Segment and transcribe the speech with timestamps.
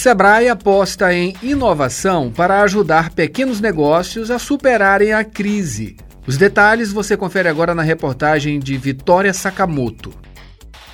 [0.00, 5.98] Sebrae aposta em inovação para ajudar pequenos negócios a superarem a crise.
[6.26, 10.18] Os detalhes você confere agora na reportagem de Vitória Sakamoto.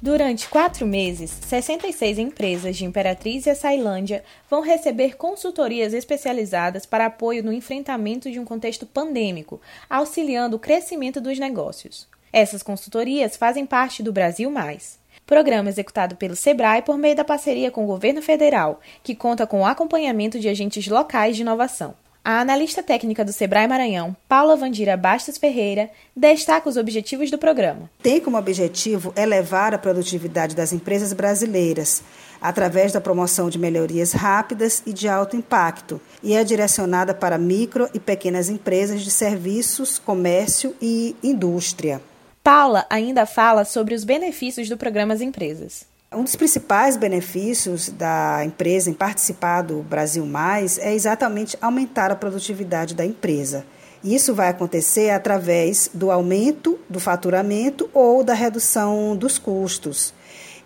[0.02, 7.44] Durante quatro meses, 66 empresas de Imperatriz e Açailândia vão receber consultorias especializadas para apoio
[7.44, 12.08] no enfrentamento de um contexto pandêmico, auxiliando o crescimento dos negócios.
[12.32, 17.70] Essas consultorias fazem parte do Brasil Mais programa executado pelo SEBRAE por meio da parceria
[17.70, 21.94] com o governo federal, que conta com o acompanhamento de agentes locais de inovação.
[22.24, 27.88] A analista técnica do Sebrae Maranhão, Paula Vandira Bastos Ferreira, destaca os objetivos do programa.
[28.02, 32.02] Tem como objetivo elevar a produtividade das empresas brasileiras,
[32.40, 37.88] através da promoção de melhorias rápidas e de alto impacto, e é direcionada para micro
[37.94, 42.00] e pequenas empresas de serviços, comércio e indústria.
[42.46, 45.84] Paula ainda fala sobre os benefícios do programa As Empresas.
[46.14, 52.14] Um dos principais benefícios da empresa em participar do Brasil Mais é exatamente aumentar a
[52.14, 53.66] produtividade da empresa.
[54.04, 60.14] Isso vai acontecer através do aumento do faturamento ou da redução dos custos.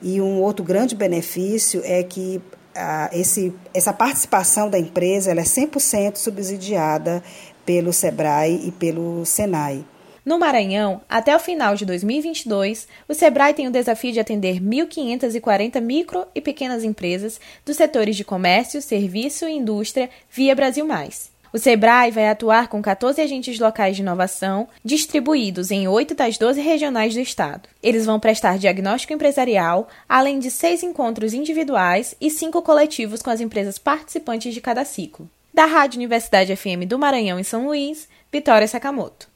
[0.03, 2.43] E um outro grande benefício é que
[2.75, 7.23] ah, esse, essa participação da empresa ela é 100% subsidiada
[7.65, 9.83] pelo SEBRAE e pelo SENAI.
[10.25, 15.81] No Maranhão, até o final de 2022, o Sebrae tem o desafio de atender 1.540
[15.81, 21.31] micro e pequenas empresas dos setores de comércio, serviço e indústria via Brasil Mais.
[21.53, 26.61] O Sebrae vai atuar com 14 agentes locais de inovação, distribuídos em 8 das 12
[26.61, 27.69] regionais do estado.
[27.83, 33.41] Eles vão prestar diagnóstico empresarial, além de seis encontros individuais e cinco coletivos com as
[33.41, 35.29] empresas participantes de cada ciclo.
[35.53, 39.30] Da Rádio Universidade FM do Maranhão em São Luís, Vitória Sakamoto.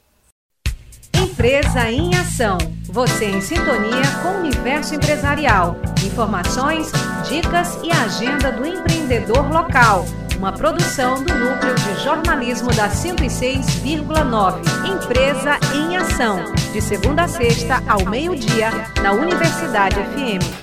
[1.34, 2.58] Empresa em Ação.
[2.84, 5.76] Você em sintonia com o universo empresarial.
[6.06, 6.92] Informações,
[7.28, 10.06] dicas e agenda do empreendedor local.
[10.38, 14.60] Uma produção do Núcleo de Jornalismo da 106,9.
[14.86, 16.38] Empresa em Ação.
[16.72, 18.70] De segunda a sexta, ao meio-dia,
[19.02, 20.62] na Universidade FM.